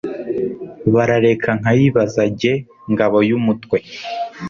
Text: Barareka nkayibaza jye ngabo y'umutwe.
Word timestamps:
Barareka 0.93 1.49
nkayibaza 1.59 2.23
jye 2.39 2.53
ngabo 2.91 3.17
y'umutwe. 3.29 3.77